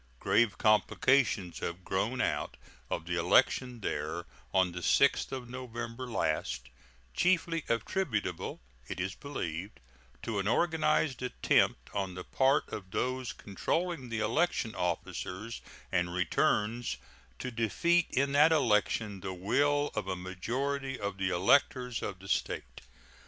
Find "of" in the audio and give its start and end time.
2.89-3.05, 5.31-5.47, 12.69-12.89, 19.93-20.07, 20.99-21.19, 22.01-22.17